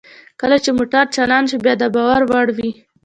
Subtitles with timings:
[0.41, 2.71] کله چې موټر چالان شو باید د باور وړ وي